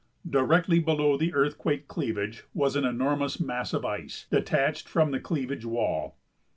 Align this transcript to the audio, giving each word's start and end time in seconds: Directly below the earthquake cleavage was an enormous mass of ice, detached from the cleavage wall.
Directly 0.27 0.79
below 0.79 1.15
the 1.15 1.31
earthquake 1.35 1.87
cleavage 1.87 2.45
was 2.55 2.75
an 2.75 2.85
enormous 2.85 3.39
mass 3.39 3.71
of 3.71 3.85
ice, 3.85 4.25
detached 4.31 4.89
from 4.89 5.11
the 5.11 5.19
cleavage 5.19 5.63
wall. 5.63 6.17